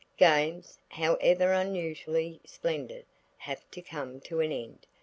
[0.17, 3.05] Games, however unusually splendid,
[3.37, 4.87] have to come to an end.